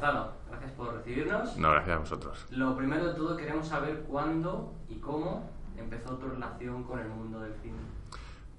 Gonzalo, 0.00 0.32
gracias 0.48 0.72
por 0.72 0.94
recibirnos. 0.94 1.58
No, 1.58 1.70
gracias 1.72 1.96
a 1.96 1.98
vosotros. 1.98 2.46
Lo 2.52 2.74
primero 2.74 3.08
de 3.08 3.14
todo, 3.14 3.36
queremos 3.36 3.68
saber 3.68 4.00
cuándo 4.08 4.72
y 4.88 4.94
cómo 4.96 5.50
empezó 5.76 6.16
tu 6.16 6.26
relación 6.26 6.84
con 6.84 7.00
el 7.00 7.08
mundo 7.08 7.40
del 7.40 7.52
cine. 7.56 7.76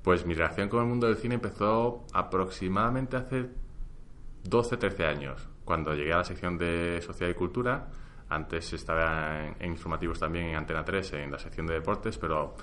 Pues 0.04 0.24
mi 0.24 0.36
relación 0.36 0.70
con 0.70 0.82
el 0.82 0.88
mundo 0.88 1.08
del 1.08 1.18
cine 1.18 1.36
empezó 1.36 2.04
aproximadamente 2.14 3.18
hace 3.18 3.50
12, 4.44 4.78
13 4.78 5.06
años, 5.08 5.48
cuando 5.66 5.96
llegué 5.96 6.14
a 6.14 6.18
la 6.18 6.24
sección 6.24 6.60
de 6.60 7.02
Sociedad 7.02 7.32
y 7.32 7.36
Cultura. 7.36 7.88
Antes 8.30 8.74
estaba 8.74 9.44
en, 9.44 9.56
en 9.60 9.72
informativos 9.72 10.20
también 10.20 10.46
en 10.46 10.56
Antena 10.58 10.86
3, 10.86 11.14
en 11.14 11.32
la 11.32 11.40
sección 11.40 11.66
de 11.66 11.74
deportes, 11.74 12.20
pero 12.20 12.54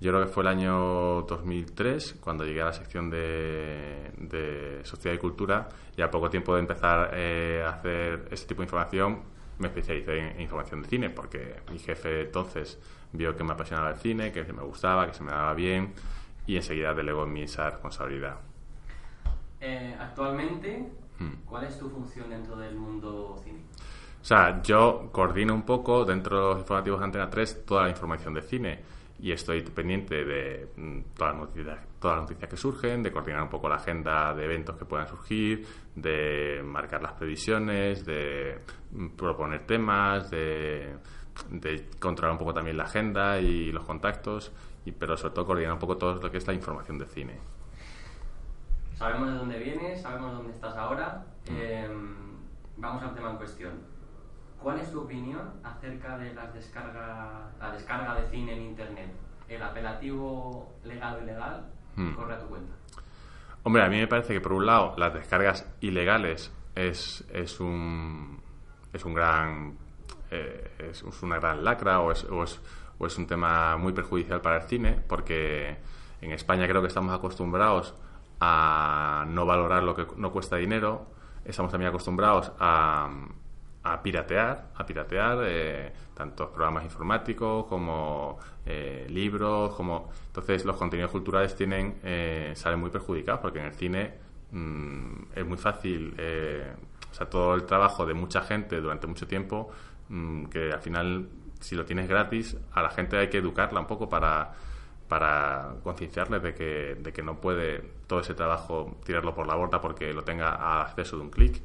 yo 0.00 0.12
creo 0.12 0.26
que 0.26 0.32
fue 0.32 0.42
el 0.42 0.48
año 0.48 1.22
2003 1.22 2.18
cuando 2.20 2.44
llegué 2.44 2.62
a 2.62 2.66
la 2.66 2.72
sección 2.72 3.10
de, 3.10 4.12
de 4.16 4.80
Sociedad 4.84 5.16
y 5.16 5.18
Cultura 5.18 5.68
y 5.96 6.02
a 6.02 6.10
poco 6.10 6.30
tiempo 6.30 6.54
de 6.54 6.60
empezar 6.60 7.10
eh, 7.14 7.62
a 7.64 7.70
hacer 7.70 8.28
este 8.30 8.48
tipo 8.48 8.62
de 8.62 8.66
información 8.66 9.22
me 9.58 9.68
especialicé 9.68 10.18
en, 10.18 10.40
información 10.40 10.82
de 10.82 10.88
cine 10.88 11.10
porque 11.10 11.56
mi 11.70 11.78
jefe 11.78 12.22
entonces 12.22 12.78
vio 13.12 13.36
que 13.36 13.42
me 13.42 13.52
apasionaba 13.52 13.90
el 13.90 13.96
cine, 13.96 14.30
que 14.30 14.44
me 14.52 14.62
gustaba, 14.62 15.06
que 15.06 15.14
se 15.14 15.24
me 15.24 15.32
daba 15.32 15.54
bien 15.54 15.92
y 16.46 16.56
enseguida 16.56 16.94
delegó 16.94 17.24
en 17.24 17.32
mí 17.32 17.42
esa 17.42 17.68
responsabilidad. 17.70 18.36
Eh, 19.60 19.96
actualmente, 19.98 20.86
Hmm. 21.18 21.44
¿cuál 21.44 21.64
es 21.64 21.78
tu 21.78 21.88
función 21.90 22.30
dentro 22.30 22.56
del 22.56 22.76
mundo 22.76 23.36
cine? 23.42 23.58
O 24.20 24.24
sea, 24.24 24.62
yo 24.62 25.08
coordino 25.12 25.54
un 25.54 25.62
poco 25.62 26.04
dentro 26.04 26.36
de 26.36 26.44
los 26.50 26.58
informativos 26.60 27.00
de 27.00 27.04
Antena 27.04 27.30
3 27.30 27.64
toda 27.64 27.84
la 27.84 27.90
información 27.90 28.34
de 28.34 28.42
cine 28.42 28.80
y 29.20 29.32
estoy 29.32 29.62
pendiente 29.62 30.24
de 30.24 30.68
mm, 30.76 31.00
todas 31.16 31.34
las 31.34 31.46
noticias, 31.46 31.78
todas 32.00 32.18
las 32.18 32.22
noticias 32.28 32.50
que 32.50 32.56
surgen, 32.56 33.02
de 33.02 33.10
coordinar 33.10 33.42
un 33.42 33.48
poco 33.48 33.68
la 33.68 33.76
agenda 33.76 34.32
de 34.34 34.44
eventos 34.44 34.76
que 34.76 34.84
puedan 34.84 35.08
surgir, 35.08 35.66
de 35.94 36.62
marcar 36.64 37.02
las 37.02 37.12
previsiones, 37.14 38.04
de 38.04 38.60
mm, 38.92 39.08
proponer 39.08 39.66
temas, 39.66 40.30
de, 40.30 40.96
de 41.50 41.88
controlar 41.98 42.32
un 42.32 42.38
poco 42.38 42.54
también 42.54 42.76
la 42.76 42.84
agenda 42.84 43.40
y 43.40 43.72
los 43.72 43.84
contactos, 43.84 44.52
y, 44.84 44.92
pero 44.92 45.16
sobre 45.16 45.34
todo 45.34 45.46
coordinar 45.46 45.72
un 45.72 45.80
poco 45.80 45.96
todo 45.96 46.14
lo 46.14 46.30
que 46.30 46.38
es 46.38 46.46
la 46.46 46.54
información 46.54 46.98
de 46.98 47.06
cine. 47.06 47.38
Sabemos 48.94 49.32
de 49.32 49.34
dónde 49.34 49.58
vienes, 49.58 50.02
sabemos 50.02 50.32
dónde 50.32 50.52
estás 50.52 50.76
ahora. 50.76 51.24
Eh, 51.46 51.88
vamos 52.76 53.02
al 53.02 53.14
tema 53.14 53.30
en 53.30 53.36
cuestión. 53.36 53.97
¿Cuál 54.62 54.80
es 54.80 54.90
tu 54.90 55.02
opinión 55.02 55.52
acerca 55.62 56.18
de 56.18 56.34
las 56.34 56.52
descarga, 56.52 57.50
la 57.60 57.72
descarga 57.72 58.14
de 58.14 58.28
cine 58.28 58.54
en 58.54 58.62
Internet? 58.62 59.10
¿El 59.48 59.62
apelativo 59.62 60.74
legal 60.84 61.16
o 61.16 61.22
ilegal 61.22 61.64
Hmm. 61.98 62.14
corre 62.14 62.34
a 62.34 62.38
tu 62.38 62.46
cuenta? 62.46 62.72
Hombre, 63.64 63.82
a 63.82 63.88
mí 63.88 63.98
me 63.98 64.06
parece 64.06 64.32
que 64.32 64.40
por 64.40 64.52
un 64.52 64.66
lado 64.66 64.94
las 64.96 65.12
descargas 65.12 65.68
ilegales 65.80 66.52
es, 66.74 67.26
es 67.32 67.58
un 67.60 68.40
es 68.92 69.04
un 69.04 69.14
gran 69.14 69.76
eh, 70.30 70.90
es, 70.90 71.02
una 71.22 71.38
gran 71.38 71.64
lacra 71.64 72.00
o 72.00 72.12
es, 72.12 72.24
o, 72.24 72.44
es, 72.44 72.60
o 72.98 73.06
es 73.06 73.18
un 73.18 73.26
tema 73.26 73.76
muy 73.76 73.92
perjudicial 73.92 74.40
para 74.40 74.58
el 74.58 74.62
cine 74.62 75.00
porque 75.08 75.76
en 76.20 76.32
España 76.32 76.68
creo 76.68 76.80
que 76.80 76.88
estamos 76.88 77.12
acostumbrados 77.14 77.94
a 78.40 79.24
no 79.28 79.44
valorar 79.44 79.82
lo 79.82 79.94
que 79.94 80.06
no 80.16 80.30
cuesta 80.30 80.56
dinero 80.56 81.06
estamos 81.44 81.72
también 81.72 81.88
acostumbrados 81.88 82.52
a, 82.60 83.10
a 83.92 84.02
piratear, 84.02 84.70
a 84.74 84.86
piratear 84.86 85.38
eh, 85.44 85.92
tantos 86.14 86.48
programas 86.50 86.84
informáticos 86.84 87.66
como 87.66 88.38
eh, 88.66 89.06
libros, 89.08 89.74
como 89.74 90.10
entonces 90.26 90.64
los 90.64 90.76
contenidos 90.76 91.10
culturales 91.10 91.54
tienen 91.54 91.98
eh, 92.02 92.52
salen 92.54 92.80
muy 92.80 92.90
perjudicados 92.90 93.40
porque 93.40 93.60
en 93.60 93.66
el 93.66 93.74
cine 93.74 94.14
mm, 94.50 95.32
es 95.34 95.46
muy 95.46 95.56
fácil, 95.56 96.14
eh, 96.18 96.72
o 97.10 97.14
sea 97.14 97.28
todo 97.30 97.54
el 97.54 97.64
trabajo 97.64 98.04
de 98.04 98.14
mucha 98.14 98.42
gente 98.42 98.80
durante 98.80 99.06
mucho 99.06 99.26
tiempo 99.26 99.70
mm, 100.08 100.46
que 100.46 100.72
al 100.72 100.80
final 100.80 101.28
si 101.60 101.76
lo 101.76 101.84
tienes 101.84 102.08
gratis 102.08 102.56
a 102.72 102.82
la 102.82 102.90
gente 102.90 103.16
hay 103.16 103.28
que 103.28 103.38
educarla 103.38 103.80
un 103.80 103.86
poco 103.86 104.08
para 104.08 104.52
para 105.08 105.76
concienciarles 105.82 106.42
de 106.42 106.54
que, 106.54 106.96
de 107.00 107.12
que 107.12 107.22
no 107.22 107.40
puede 107.40 107.82
todo 108.06 108.20
ese 108.20 108.34
trabajo 108.34 108.98
tirarlo 109.04 109.34
por 109.34 109.46
la 109.46 109.54
borda 109.54 109.80
porque 109.80 110.12
lo 110.12 110.22
tenga 110.22 110.50
a 110.50 110.82
acceso 110.82 111.16
de 111.16 111.22
un 111.22 111.30
clic. 111.30 111.62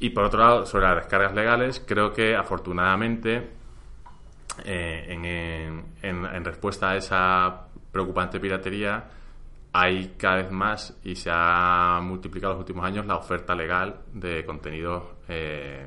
Y 0.00 0.10
por 0.10 0.24
otro 0.24 0.40
lado, 0.40 0.66
sobre 0.66 0.86
las 0.86 0.96
descargas 0.96 1.34
legales, 1.34 1.82
creo 1.84 2.12
que 2.12 2.36
afortunadamente, 2.36 3.50
eh, 4.64 5.82
en, 6.02 6.44
respuesta 6.44 6.90
a 6.90 6.96
esa 6.96 7.66
preocupante 7.90 8.38
piratería, 8.38 9.04
hay 9.72 10.14
cada 10.16 10.36
vez 10.36 10.50
más 10.50 10.96
y 11.04 11.16
se 11.16 11.30
ha 11.32 12.00
multiplicado 12.02 12.52
en 12.52 12.58
los 12.58 12.62
últimos 12.68 12.84
años 12.84 13.06
la 13.06 13.16
oferta 13.16 13.54
legal 13.54 14.00
de 14.12 14.44
contenidos 14.44 15.02
eh, 15.28 15.86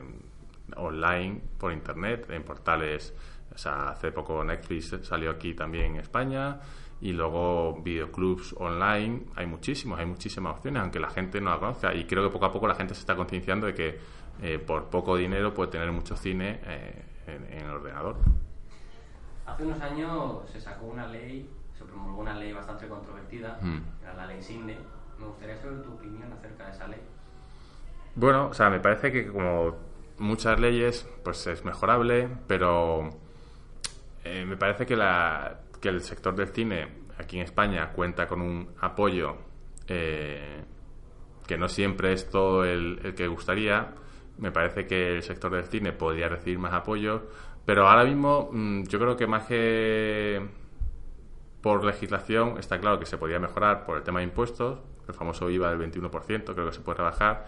online 0.75 1.41
por 1.57 1.71
internet 1.71 2.29
en 2.29 2.43
portales. 2.43 3.13
O 3.53 3.57
sea, 3.57 3.89
hace 3.89 4.11
poco 4.11 4.43
Netflix 4.43 4.95
salió 5.03 5.31
aquí 5.31 5.53
también 5.53 5.95
en 5.95 6.01
España 6.01 6.59
y 7.01 7.13
luego 7.13 7.81
videoclubs 7.81 8.53
online. 8.57 9.23
Hay 9.35 9.47
muchísimos, 9.47 9.99
hay 9.99 10.05
muchísimas 10.05 10.55
opciones, 10.57 10.81
aunque 10.81 10.99
la 10.99 11.09
gente 11.09 11.41
no 11.41 11.49
la 11.49 11.59
conozca. 11.59 11.93
Y 11.93 12.05
creo 12.05 12.23
que 12.23 12.29
poco 12.29 12.45
a 12.45 12.51
poco 12.51 12.67
la 12.67 12.75
gente 12.75 12.93
se 12.93 13.01
está 13.01 13.15
concienciando 13.15 13.65
de 13.67 13.73
que 13.73 13.99
eh, 14.41 14.59
por 14.59 14.85
poco 14.85 15.15
dinero 15.17 15.53
puede 15.53 15.71
tener 15.71 15.91
mucho 15.91 16.15
cine 16.15 16.59
eh, 16.63 17.05
en, 17.27 17.43
en 17.53 17.65
el 17.65 17.71
ordenador. 17.71 18.17
Hace 19.45 19.65
unos 19.65 19.81
años 19.81 20.49
se 20.51 20.61
sacó 20.61 20.85
una 20.85 21.07
ley, 21.07 21.49
se 21.77 21.83
promulgó 21.83 22.21
una 22.21 22.35
ley 22.35 22.53
bastante 22.53 22.87
controvertida, 22.87 23.57
Hmm. 23.61 23.81
era 24.03 24.13
la 24.13 24.27
ley 24.27 24.41
SINDE. 24.41 24.77
Me 25.19 25.25
gustaría 25.25 25.57
saber 25.57 25.81
tu 25.83 25.93
opinión 25.93 26.31
acerca 26.33 26.65
de 26.65 26.71
esa 26.71 26.87
ley. 26.87 27.01
Bueno, 28.15 28.47
o 28.47 28.53
sea, 28.53 28.69
me 28.69 28.79
parece 28.79 29.11
que 29.11 29.27
como 29.27 29.75
muchas 30.17 30.59
leyes, 30.59 31.07
pues 31.23 31.45
es 31.47 31.63
mejorable, 31.65 32.29
pero 32.47 33.09
eh, 34.23 34.45
me 34.45 34.57
parece 34.57 34.85
que, 34.85 34.95
la, 34.95 35.59
que 35.81 35.89
el 35.89 36.01
sector 36.01 36.35
del 36.35 36.49
cine 36.49 36.87
aquí 37.17 37.37
en 37.37 37.43
España 37.43 37.91
cuenta 37.91 38.27
con 38.27 38.41
un 38.41 38.69
apoyo 38.79 39.37
eh, 39.87 40.63
que 41.47 41.57
no 41.57 41.67
siempre 41.67 42.13
es 42.13 42.29
todo 42.29 42.63
el, 42.63 43.13
que 43.15 43.27
gustaría. 43.27 43.93
Me 44.37 44.51
parece 44.51 44.85
que 44.87 45.15
el 45.15 45.23
sector 45.23 45.51
del 45.51 45.65
cine 45.65 45.91
podría 45.91 46.29
recibir 46.29 46.59
más 46.59 46.73
apoyo, 46.73 47.27
pero 47.65 47.87
ahora 47.87 48.05
mismo 48.05 48.49
mm, 48.51 48.83
yo 48.83 48.99
creo 48.99 49.17
que 49.17 49.27
más 49.27 49.45
que 49.45 50.41
por 51.61 51.83
legislación 51.83 52.57
está 52.57 52.79
claro 52.79 52.99
que 52.99 53.05
se 53.05 53.17
podría 53.17 53.39
mejorar 53.39 53.85
por 53.85 53.97
el 53.97 54.03
tema 54.03 54.19
de 54.19 54.25
impuestos, 54.25 54.79
el 55.07 55.13
famoso 55.13 55.49
IVA 55.49 55.75
del 55.75 55.91
21%, 55.91 56.53
creo 56.53 56.65
que 56.67 56.73
se 56.73 56.81
puede 56.81 56.99
rebajar. 56.99 57.45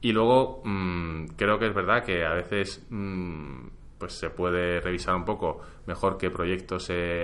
Y 0.00 0.12
luego 0.12 0.60
mm, 0.64 1.26
creo 1.36 1.58
que 1.58 1.68
es 1.68 1.74
verdad 1.74 2.04
que 2.04 2.24
a 2.24 2.34
veces 2.34 2.86
mm, 2.90 3.66
pues 4.02 4.14
se 4.14 4.30
puede 4.30 4.80
revisar 4.80 5.14
un 5.14 5.24
poco 5.24 5.60
mejor 5.86 6.18
qué 6.18 6.28
proyectos 6.28 6.86
se, 6.86 7.22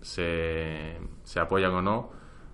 se, 0.00 0.96
se 1.22 1.38
apoyan 1.38 1.72
o 1.72 1.82
no, 1.82 2.10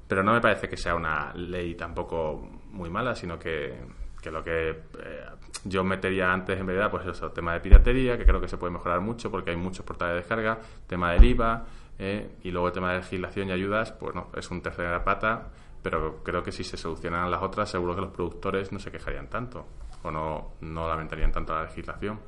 pero 0.09 0.25
no 0.25 0.33
me 0.33 0.41
parece 0.41 0.69
que 0.69 0.77
sea 0.77 0.97
una 0.97 1.33
ley 1.35 1.77
tampoco 1.77 2.51
muy 2.71 2.91
mala, 2.91 3.15
sino 3.15 3.39
que, 3.39 3.79
que 4.21 4.33
lo 4.33 4.43
que 4.43 4.71
eh, 4.71 5.25
yo 5.67 5.85
metería 5.85 6.33
antes 6.33 6.59
en 6.59 6.67
verdad, 6.67 6.91
pues 6.91 7.07
eso, 7.07 7.31
tema 7.31 7.53
de 7.53 7.61
piratería, 7.61 8.19
que 8.19 8.25
creo 8.25 8.41
que 8.41 8.49
se 8.49 8.57
puede 8.57 8.73
mejorar 8.73 9.01
mucho 9.03 9.31
porque 9.31 9.53
hay 9.53 9.57
muchos 9.57 9.87
portales 9.87 10.15
de 10.15 10.21
descarga, 10.23 10.59
tema 10.89 11.13
del 11.13 11.25
IVA, 11.27 11.65
eh, 11.97 12.39
y 12.43 12.51
luego 12.51 12.67
el 12.67 12.73
tema 12.73 12.91
de 12.91 12.99
legislación 12.99 13.51
y 13.51 13.53
ayudas, 13.53 13.93
pues 13.93 14.17
no, 14.17 14.31
es 14.35 14.51
un 14.51 14.63
tercera 14.63 15.05
pata, 15.05 15.53
pero 15.81 16.25
creo 16.25 16.43
que 16.43 16.51
si 16.51 16.65
se 16.65 16.77
solucionan 16.77 17.31
las 17.31 17.41
otras, 17.41 17.71
seguro 17.71 17.95
que 17.95 18.01
los 18.01 18.11
productores 18.11 18.73
no 18.73 18.81
se 18.81 18.91
quejarían 18.91 19.29
tanto, 19.29 19.65
o 20.03 20.11
no, 20.11 20.55
no 20.61 20.89
lamentarían 20.89 21.31
tanto 21.31 21.55
la 21.55 21.63
legislación. 21.63 22.19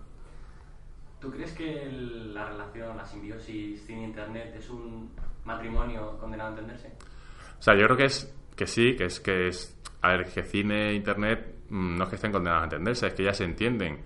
¿Tú 1.23 1.31
crees 1.31 1.53
que 1.53 1.83
el- 1.85 2.35
la 2.35 2.47
relación, 2.49 2.97
la 2.97 3.07
simbiosis 3.07 3.87
cine-internet 3.87 4.57
es 4.59 4.69
un 4.69 5.11
matrimonio 5.45 6.19
condenado 6.19 6.49
a 6.51 6.53
entenderse? 6.55 6.89
O 7.59 7.63
sea, 7.63 7.75
yo 7.79 7.85
creo 7.85 7.97
que 7.97 8.05
es 8.07 8.35
que 8.57 8.67
sí, 8.67 8.97
que 8.97 9.05
es 9.05 9.21
que 9.21 9.47
es. 9.49 9.79
A 10.03 10.09
ver, 10.09 10.27
que 10.27 10.43
cine 10.43 10.91
e 10.91 10.95
internet 10.95 11.55
mm, 11.71 11.97
no 11.97 12.05
es 12.05 12.11
que 12.11 12.17
estén 12.17 12.33
condenados 12.33 12.63
a 12.63 12.65
entenderse, 12.65 13.07
es 13.07 13.15
que 13.15 13.23
ya 13.23 13.33
se 13.33 13.45
entienden. 13.45 14.01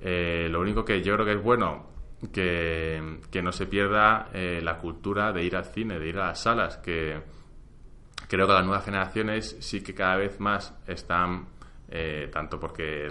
Eh, 0.00 0.46
lo 0.48 0.60
único 0.60 0.84
que 0.84 1.02
yo 1.02 1.14
creo 1.14 1.26
que 1.26 1.32
es 1.32 1.42
bueno 1.42 1.86
que, 2.32 3.18
que 3.32 3.42
no 3.42 3.50
se 3.50 3.66
pierda 3.66 4.28
eh, 4.32 4.60
la 4.62 4.78
cultura 4.78 5.32
de 5.32 5.42
ir 5.42 5.56
al 5.56 5.64
cine, 5.64 5.98
de 5.98 6.08
ir 6.08 6.18
a 6.18 6.28
las 6.28 6.40
salas, 6.42 6.76
que 6.78 7.20
creo 8.28 8.46
que 8.46 8.52
las 8.52 8.64
nuevas 8.64 8.84
generaciones 8.84 9.56
sí 9.60 9.82
que 9.82 9.92
cada 9.92 10.16
vez 10.16 10.38
más 10.40 10.72
están 10.86 11.46
eh, 11.88 12.28
tanto 12.32 12.58
porque 12.60 13.08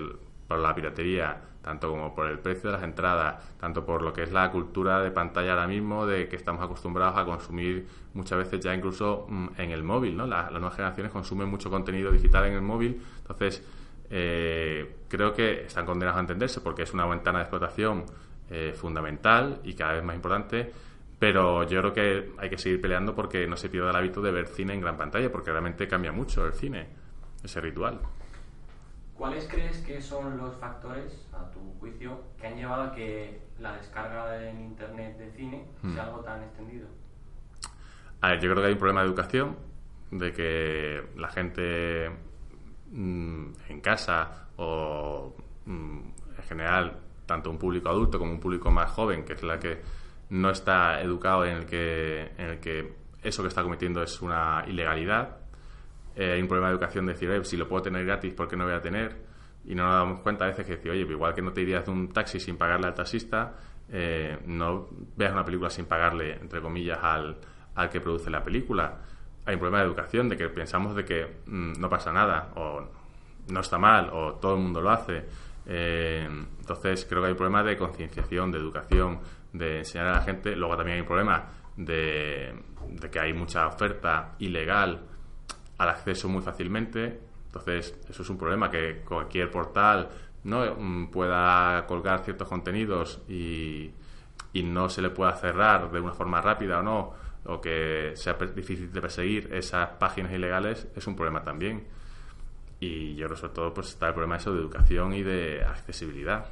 por 0.47 0.59
la 0.59 0.73
piratería, 0.73 1.41
tanto 1.63 1.89
como 1.89 2.13
por 2.13 2.27
el 2.27 2.39
precio 2.39 2.69
de 2.69 2.75
las 2.75 2.83
entradas, 2.83 3.41
tanto 3.57 3.85
por 3.85 4.01
lo 4.01 4.13
que 4.13 4.23
es 4.23 4.31
la 4.31 4.51
cultura 4.51 5.01
de 5.01 5.11
pantalla 5.11 5.53
ahora 5.53 5.67
mismo, 5.67 6.05
de 6.05 6.27
que 6.27 6.35
estamos 6.35 6.61
acostumbrados 6.61 7.17
a 7.17 7.25
consumir 7.25 7.87
muchas 8.13 8.37
veces 8.37 8.59
ya 8.59 8.75
incluso 8.75 9.25
mm, 9.29 9.47
en 9.57 9.71
el 9.71 9.81
móvil, 9.81 10.17
¿no? 10.17 10.27
las 10.27 10.51
nuevas 10.51 10.75
generaciones 10.75 11.11
consumen 11.11 11.47
mucho 11.47 11.69
contenido 11.69 12.11
digital 12.11 12.45
en 12.45 12.53
el 12.53 12.61
móvil, 12.61 13.01
entonces 13.17 13.63
eh, 14.09 14.97
creo 15.07 15.33
que 15.33 15.63
están 15.63 15.85
condenados 15.85 16.17
a 16.17 16.21
entenderse 16.21 16.61
porque 16.61 16.83
es 16.83 16.93
una 16.93 17.05
ventana 17.05 17.39
de 17.39 17.43
explotación 17.45 18.03
eh, 18.49 18.73
fundamental 18.75 19.61
y 19.63 19.73
cada 19.73 19.93
vez 19.93 20.03
más 20.03 20.15
importante, 20.15 20.71
pero 21.17 21.63
yo 21.63 21.79
creo 21.79 21.93
que 21.93 22.31
hay 22.37 22.49
que 22.49 22.57
seguir 22.57 22.81
peleando 22.81 23.15
porque 23.15 23.47
no 23.47 23.55
se 23.55 23.69
pierda 23.69 23.91
el 23.91 23.95
hábito 23.95 24.21
de 24.21 24.31
ver 24.31 24.47
cine 24.47 24.73
en 24.73 24.81
gran 24.81 24.97
pantalla, 24.97 25.31
porque 25.31 25.51
realmente 25.51 25.87
cambia 25.87 26.11
mucho 26.11 26.45
el 26.45 26.51
cine, 26.51 26.87
ese 27.41 27.61
ritual. 27.61 28.01
¿Cuáles 29.23 29.47
crees 29.47 29.77
que 29.77 30.01
son 30.01 30.37
los 30.37 30.53
factores, 30.57 31.29
a 31.31 31.49
tu 31.49 31.61
juicio, 31.79 32.23
que 32.37 32.45
han 32.45 32.57
llevado 32.57 32.83
a 32.83 32.91
que 32.91 33.39
la 33.57 33.77
descarga 33.77 34.49
en 34.49 34.59
Internet 34.59 35.17
de 35.17 35.31
cine 35.31 35.65
sea 35.81 36.03
hmm. 36.03 36.07
algo 36.07 36.19
tan 36.25 36.43
extendido? 36.43 36.89
A 38.19 38.31
ver, 38.31 38.41
yo 38.41 38.51
creo 38.51 38.61
que 38.61 38.67
hay 38.67 38.73
un 38.73 38.79
problema 38.79 38.99
de 38.99 39.07
educación, 39.07 39.55
de 40.11 40.33
que 40.33 41.03
la 41.15 41.29
gente 41.29 42.11
mm, 42.91 43.45
en 43.69 43.79
casa 43.79 44.49
o 44.57 45.33
mm, 45.67 45.99
en 46.39 46.43
general, 46.43 46.99
tanto 47.25 47.49
un 47.49 47.57
público 47.57 47.87
adulto 47.87 48.19
como 48.19 48.33
un 48.33 48.41
público 48.41 48.71
más 48.71 48.91
joven, 48.91 49.23
que 49.23 49.31
es 49.31 49.43
la 49.43 49.57
que 49.57 49.79
no 50.31 50.49
está 50.49 50.99
educado 50.99 51.45
en 51.45 51.59
el 51.59 51.65
que, 51.65 52.23
en 52.37 52.49
el 52.49 52.59
que 52.59 52.93
eso 53.23 53.41
que 53.41 53.47
está 53.47 53.63
cometiendo 53.63 54.03
es 54.03 54.21
una 54.21 54.65
ilegalidad, 54.67 55.42
eh, 56.15 56.33
hay 56.33 56.41
un 56.41 56.47
problema 56.47 56.67
de 56.67 56.73
educación 56.73 57.05
de 57.05 57.13
decir, 57.13 57.45
si 57.45 57.57
lo 57.57 57.67
puedo 57.67 57.83
tener 57.83 58.05
gratis, 58.05 58.33
¿por 58.33 58.47
qué 58.47 58.55
no 58.55 58.65
voy 58.65 58.73
a 58.73 58.81
tener? 58.81 59.15
Y 59.65 59.75
no 59.75 59.83
nos 59.83 59.93
damos 59.93 60.19
cuenta 60.19 60.45
a 60.45 60.47
veces 60.49 60.65
que 60.65 60.75
decir, 60.75 60.91
oye, 60.91 61.01
igual 61.01 61.33
que 61.33 61.41
no 61.41 61.53
te 61.53 61.61
irías 61.61 61.85
de 61.85 61.91
un 61.91 62.09
taxi 62.09 62.39
sin 62.39 62.57
pagarle 62.57 62.87
al 62.87 62.93
taxista, 62.93 63.55
eh, 63.89 64.37
no 64.45 64.89
veas 65.15 65.31
una 65.31 65.43
película 65.45 65.69
sin 65.69 65.85
pagarle, 65.85 66.33
entre 66.33 66.61
comillas, 66.61 66.99
al, 67.01 67.37
al 67.75 67.89
que 67.89 67.99
produce 68.01 68.29
la 68.29 68.43
película. 68.43 68.99
Hay 69.45 69.55
un 69.55 69.59
problema 69.59 69.79
de 69.79 69.87
educación, 69.87 70.29
de 70.29 70.37
que 70.37 70.49
pensamos 70.49 70.95
de 70.95 71.03
que 71.03 71.41
mm, 71.45 71.73
no 71.79 71.89
pasa 71.89 72.11
nada, 72.11 72.51
o 72.55 72.83
no 73.49 73.59
está 73.59 73.77
mal, 73.77 74.09
o 74.11 74.35
todo 74.35 74.55
el 74.55 74.61
mundo 74.61 74.81
lo 74.81 74.91
hace. 74.91 75.25
Eh, 75.65 76.27
entonces 76.59 77.05
creo 77.09 77.21
que 77.21 77.27
hay 77.27 77.31
un 77.31 77.37
problema 77.37 77.63
de 77.63 77.77
concienciación, 77.77 78.51
de 78.51 78.59
educación, 78.59 79.19
de 79.51 79.79
enseñar 79.79 80.07
a 80.07 80.13
la 80.13 80.21
gente. 80.21 80.55
Luego 80.55 80.75
también 80.75 80.95
hay 80.95 81.01
un 81.01 81.07
problema 81.07 81.45
de, 81.75 82.53
de 82.89 83.09
que 83.09 83.19
hay 83.19 83.33
mucha 83.33 83.67
oferta 83.67 84.35
ilegal 84.39 85.01
al 85.77 85.89
acceso 85.89 86.29
muy 86.29 86.41
fácilmente. 86.41 87.19
Entonces, 87.47 87.95
eso 88.09 88.23
es 88.23 88.29
un 88.29 88.37
problema, 88.37 88.69
que 88.69 89.01
cualquier 89.07 89.51
portal 89.51 90.09
no 90.43 90.75
mm, 90.75 91.07
pueda 91.11 91.85
colgar 91.87 92.23
ciertos 92.23 92.47
contenidos 92.47 93.21
y, 93.27 93.91
y 94.53 94.63
no 94.63 94.89
se 94.89 95.01
le 95.01 95.09
pueda 95.09 95.33
cerrar 95.33 95.91
de 95.91 95.99
una 95.99 96.13
forma 96.13 96.41
rápida 96.41 96.79
o 96.79 96.83
no, 96.83 97.13
o 97.45 97.59
que 97.59 98.13
sea 98.15 98.33
difícil 98.33 98.91
de 98.91 99.01
perseguir 99.01 99.53
esas 99.53 99.89
páginas 99.91 100.31
ilegales, 100.31 100.87
es 100.95 101.07
un 101.07 101.15
problema 101.15 101.43
también. 101.43 101.85
Y 102.79 103.15
yo 103.15 103.27
creo 103.27 103.37
sobre 103.37 103.53
todo 103.53 103.73
pues 103.73 103.89
está 103.89 104.07
el 104.07 104.13
problema 104.13 104.37
eso 104.37 104.53
de 104.53 104.59
educación 104.59 105.13
y 105.13 105.23
de 105.23 105.63
accesibilidad. 105.63 106.45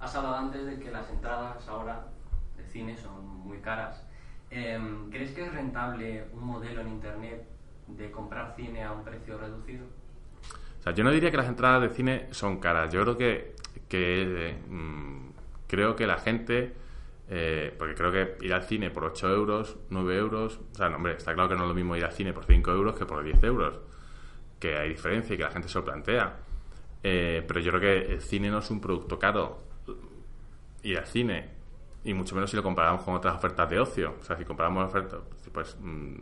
Has 0.00 0.14
hablado 0.16 0.36
antes 0.36 0.66
de 0.66 0.78
que 0.80 0.90
las 0.90 1.08
entradas 1.10 1.66
ahora 1.68 2.06
de 2.56 2.64
cine 2.64 2.96
son 2.96 3.24
muy 3.24 3.58
caras. 3.58 4.04
Em, 4.50 5.10
¿Crees 5.10 5.32
que 5.32 5.46
es 5.46 5.52
rentable 5.52 6.24
un 6.32 6.44
modelo 6.44 6.80
en 6.80 6.88
Internet 6.88 7.48
de 7.86 8.10
comprar 8.10 8.54
cine 8.56 8.84
a 8.84 8.92
un 8.92 9.04
precio 9.04 9.38
reducido? 9.38 9.84
O 10.80 10.82
sea, 10.82 10.92
yo 10.92 11.04
no 11.04 11.10
diría 11.10 11.30
que 11.30 11.36
las 11.36 11.48
entradas 11.48 11.82
de 11.82 11.90
cine 11.90 12.26
son 12.32 12.58
caras. 12.58 12.92
Yo 12.92 13.02
creo 13.02 13.16
que, 13.16 13.54
que 13.88 14.56
mm, 14.68 15.28
creo 15.68 15.94
que 15.94 16.06
la 16.06 16.18
gente, 16.18 16.74
eh, 17.28 17.74
porque 17.78 17.94
creo 17.94 18.10
que 18.10 18.44
ir 18.44 18.52
al 18.52 18.64
cine 18.64 18.90
por 18.90 19.04
8 19.04 19.28
euros, 19.32 19.76
9 19.90 20.16
euros, 20.16 20.60
o 20.72 20.74
sea, 20.74 20.88
no, 20.88 20.96
hombre, 20.96 21.12
está 21.12 21.34
claro 21.34 21.48
que 21.48 21.54
no 21.54 21.62
es 21.62 21.68
lo 21.68 21.74
mismo 21.74 21.94
ir 21.96 22.04
al 22.04 22.12
cine 22.12 22.32
por 22.32 22.44
5 22.46 22.70
euros 22.72 22.98
que 22.98 23.06
por 23.06 23.22
10 23.22 23.42
euros, 23.44 23.78
que 24.58 24.76
hay 24.76 24.88
diferencia 24.88 25.34
y 25.34 25.36
que 25.36 25.44
la 25.44 25.50
gente 25.50 25.68
se 25.68 25.78
lo 25.78 25.84
plantea. 25.84 26.36
Eh, 27.04 27.44
pero 27.46 27.60
yo 27.60 27.70
creo 27.72 27.80
que 27.80 28.12
el 28.14 28.20
cine 28.20 28.50
no 28.50 28.58
es 28.58 28.70
un 28.70 28.80
producto 28.80 29.18
caro. 29.18 29.62
Ir 30.82 30.98
al 30.98 31.06
cine, 31.06 31.48
y 32.04 32.14
mucho 32.14 32.34
menos 32.34 32.50
si 32.50 32.56
lo 32.56 32.62
comparamos 32.62 33.02
con 33.02 33.14
otras 33.14 33.36
ofertas 33.36 33.70
de 33.70 33.78
ocio. 33.78 34.16
O 34.20 34.24
sea, 34.24 34.36
si 34.36 34.44
comparamos 34.44 34.88
ofertas, 34.88 35.20
pues 35.52 35.76
mm, 35.80 36.14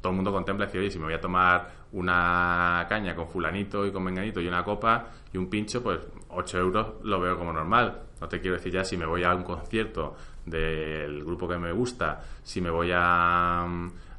todo 0.00 0.10
el 0.10 0.16
mundo 0.16 0.32
contempla 0.32 0.64
y 0.64 0.68
dice, 0.68 0.78
oye, 0.78 0.90
si 0.90 0.98
me 0.98 1.04
voy 1.04 1.14
a 1.14 1.20
tomar 1.20 1.68
una 1.92 2.86
caña 2.88 3.14
con 3.14 3.28
fulanito 3.28 3.84
y 3.84 3.92
con 3.92 4.02
menganito 4.02 4.40
y 4.40 4.48
una 4.48 4.64
copa 4.64 5.06
y 5.32 5.36
un 5.36 5.48
pincho, 5.48 5.82
pues 5.82 6.00
8 6.28 6.58
euros 6.58 6.86
lo 7.02 7.20
veo 7.20 7.36
como 7.36 7.52
normal. 7.52 8.02
No 8.20 8.28
te 8.28 8.40
quiero 8.40 8.56
decir 8.56 8.72
ya 8.72 8.84
si 8.84 8.96
me 8.96 9.06
voy 9.06 9.24
a 9.24 9.34
un 9.34 9.42
concierto 9.42 10.16
del 10.44 11.24
grupo 11.24 11.48
que 11.48 11.58
me 11.58 11.72
gusta, 11.72 12.20
si 12.42 12.60
me 12.60 12.70
voy 12.70 12.90
a, 12.94 13.66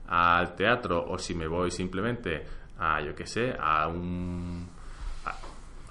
al 0.08 0.56
teatro 0.56 1.06
o 1.08 1.18
si 1.18 1.34
me 1.34 1.48
voy 1.48 1.72
simplemente 1.72 2.46
a, 2.78 3.02
yo 3.02 3.16
qué 3.16 3.26
sé, 3.26 3.56
a 3.60 3.88
un... 3.88 4.68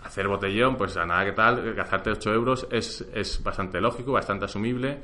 hacer 0.05 0.29
botellón, 0.29 0.77
pues 0.77 0.97
a 0.97 1.05
nada 1.05 1.25
que 1.25 1.33
tal, 1.33 1.75
gastarte 1.75 2.11
8 2.11 2.33
euros 2.33 2.67
es, 2.71 3.01
es 3.13 3.43
bastante 3.43 3.81
lógico, 3.81 4.13
bastante 4.13 4.45
asumible. 4.45 5.01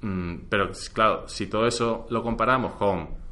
Mm, 0.00 0.36
pero 0.48 0.70
claro, 0.92 1.28
si 1.28 1.46
todo 1.48 1.66
eso 1.66 2.06
lo 2.10 2.22
comparamos 2.22 2.74
con 2.74 3.23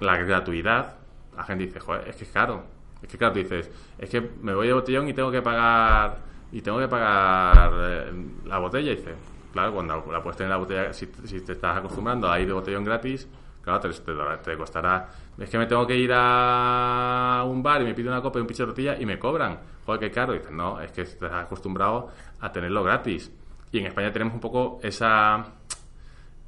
la 0.00 0.16
gratuidad, 0.16 0.96
la 1.36 1.44
gente 1.44 1.66
dice, 1.66 1.80
joder, 1.80 2.08
es 2.08 2.16
que 2.16 2.24
es 2.24 2.30
caro. 2.30 2.64
Es 3.02 3.08
que 3.08 3.16
claro, 3.16 3.34
tú 3.34 3.40
dices, 3.40 3.70
es 3.96 4.10
que 4.10 4.20
me 4.20 4.54
voy 4.54 4.66
de 4.66 4.72
botellón 4.72 5.08
y 5.08 5.12
tengo 5.12 5.30
que 5.30 5.42
pagar 5.42 6.18
y 6.50 6.60
tengo 6.62 6.78
que 6.78 6.88
pagar 6.88 7.72
eh, 7.76 8.12
la 8.44 8.58
botella. 8.58 8.92
Y 8.92 8.96
dices, 8.96 9.16
claro, 9.52 9.72
cuando 9.72 10.04
la 10.10 10.22
puedes 10.22 10.36
tener 10.36 10.50
la 10.50 10.56
botella, 10.56 10.92
si, 10.92 11.06
te 11.06 11.52
estás 11.52 11.76
acostumbrando 11.76 12.30
a 12.30 12.40
ir 12.40 12.48
de 12.48 12.52
botellón 12.52 12.84
gratis, 12.84 13.28
claro, 13.62 13.80
te, 13.80 13.90
te, 13.90 14.56
costará. 14.56 15.08
Es 15.38 15.48
que 15.48 15.58
me 15.58 15.66
tengo 15.66 15.86
que 15.86 15.96
ir 15.96 16.10
a 16.12 17.44
un 17.46 17.62
bar 17.62 17.82
y 17.82 17.84
me 17.84 17.94
pido 17.94 18.10
una 18.10 18.20
copa 18.20 18.38
y 18.38 18.42
un 18.42 18.48
pinche 18.48 18.64
de 18.64 18.66
tortilla 18.66 18.96
y 18.98 19.06
me 19.06 19.18
cobran. 19.18 19.60
Joder, 19.86 20.00
qué 20.00 20.10
caro. 20.10 20.32
Dices, 20.32 20.50
no, 20.50 20.80
es 20.80 20.90
que 20.90 21.02
estás 21.02 21.32
acostumbrado 21.32 22.10
a 22.40 22.50
tenerlo 22.50 22.82
gratis. 22.82 23.30
Y 23.70 23.78
en 23.78 23.86
España 23.86 24.12
tenemos 24.12 24.34
un 24.34 24.40
poco 24.40 24.80
esa, 24.82 25.44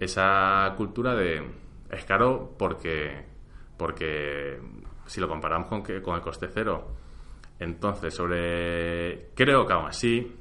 esa 0.00 0.75
cultura 0.76 1.14
de 1.14 1.61
es 1.91 2.05
caro 2.05 2.55
porque 2.56 3.30
porque 3.81 4.61
si 5.06 5.23
lo 5.23 5.27
comparamos 5.27 5.67
con, 5.67 5.82
que, 5.82 6.03
con 6.03 6.15
el 6.15 6.21
coste 6.21 6.49
cero, 6.53 6.87
entonces 7.59 8.12
sobre... 8.12 9.31
Creo 9.35 9.67
que 9.67 9.73
aún 9.73 9.87
así 9.87 10.37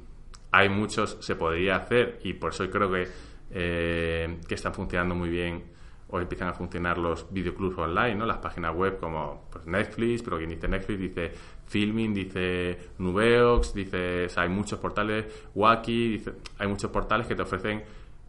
hay 0.52 0.68
muchos, 0.68 1.16
se 1.20 1.36
podría 1.36 1.76
hacer 1.76 2.20
y 2.22 2.34
por 2.34 2.52
eso 2.52 2.68
creo 2.68 2.92
que, 2.92 3.08
eh, 3.52 4.40
que 4.46 4.54
están 4.54 4.74
funcionando 4.74 5.14
muy 5.14 5.30
bien 5.30 5.64
o 6.08 6.20
empiezan 6.20 6.48
a 6.48 6.52
funcionar 6.52 6.98
los 6.98 7.32
videoclubs 7.32 7.78
online, 7.78 8.16
¿no? 8.16 8.26
Las 8.26 8.38
páginas 8.38 8.76
web 8.76 8.98
como 8.98 9.48
pues, 9.50 9.66
Netflix, 9.66 10.22
pero 10.22 10.36
quien 10.36 10.50
dice 10.50 10.68
Netflix 10.68 11.00
dice 11.00 11.32
Filming, 11.64 12.12
dice 12.12 12.78
Nubeox, 12.98 13.72
dice... 13.72 14.26
hay 14.36 14.50
muchos 14.50 14.78
portales, 14.78 15.48
Wacky, 15.54 16.08
dice, 16.10 16.32
hay 16.58 16.68
muchos 16.68 16.90
portales 16.90 17.26
que 17.26 17.34
te 17.34 17.40
ofrecen 17.40 17.84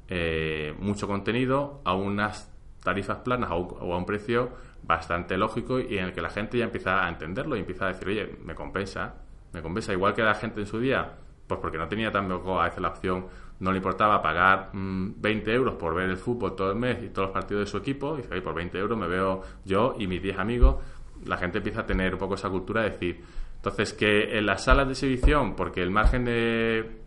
eh, 0.08 0.74
mucho 0.80 1.06
contenido 1.06 1.82
a 1.84 1.96
unas 1.96 2.50
tarifas 2.82 3.18
planas 3.18 3.52
o 3.52 3.94
a 3.94 3.98
un 3.98 4.06
precio 4.06 4.71
bastante 4.84 5.38
lógico 5.38 5.80
y 5.80 5.98
en 5.98 6.06
el 6.06 6.14
que 6.14 6.22
la 6.22 6.30
gente 6.30 6.58
ya 6.58 6.66
empieza 6.66 7.06
a 7.06 7.10
entenderlo 7.10 7.56
y 7.56 7.60
empieza 7.60 7.86
a 7.86 7.88
decir, 7.90 8.08
oye, 8.08 8.38
me 8.44 8.56
compensa, 8.56 9.16
me 9.54 9.62
compensa. 9.62 9.94
Igual 9.94 10.14
que 10.14 10.24
la 10.24 10.36
gente 10.36 10.62
en 10.62 10.68
su 10.68 10.80
día, 10.80 11.18
pues 11.48 11.60
porque 11.60 11.78
no 11.78 11.88
tenía 11.88 12.12
tampoco 12.12 12.60
a 12.60 12.66
veces 12.66 12.82
la 12.82 12.90
opción, 12.90 13.28
no 13.60 13.72
le 13.72 13.78
importaba 13.78 14.22
pagar 14.22 14.72
20 14.74 15.52
mm, 15.52 15.54
euros 15.54 15.76
por 15.76 15.94
ver 15.94 16.10
el 16.10 16.18
fútbol 16.18 16.56
todo 16.56 16.72
el 16.72 16.78
mes 16.78 17.04
y 17.04 17.10
todos 17.10 17.28
los 17.28 17.34
partidos 17.34 17.66
de 17.66 17.72
su 17.72 17.78
equipo, 17.78 18.16
y 18.16 18.22
dice, 18.22 18.34
oye, 18.34 18.42
por 18.42 18.56
20 18.56 18.78
euros 18.78 18.98
me 18.98 19.08
veo 19.08 19.42
yo 19.66 19.96
y 20.00 20.08
mis 20.08 20.22
10 20.22 20.40
amigos, 20.40 20.78
la 21.26 21.38
gente 21.38 21.60
empieza 21.60 21.82
a 21.82 21.86
tener 21.86 22.14
un 22.14 22.20
poco 22.20 22.36
esa 22.36 22.50
cultura 22.50 22.82
de 22.82 22.90
decir, 22.90 23.22
entonces 23.56 23.94
que 23.94 24.38
en 24.38 24.46
las 24.46 24.64
salas 24.64 24.88
de 24.88 24.94
exhibición, 24.94 25.56
porque 25.56 25.84
el 25.84 25.92
margen 25.92 26.26
de, 26.26 27.00